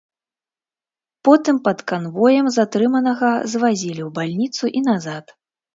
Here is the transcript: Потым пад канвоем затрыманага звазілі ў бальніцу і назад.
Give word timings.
Потым 1.29 1.55
пад 1.69 1.79
канвоем 1.93 2.47
затрыманага 2.57 3.31
звазілі 3.55 4.01
ў 4.09 4.13
бальніцу 4.19 4.63
і 4.81 4.89
назад. 4.93 5.25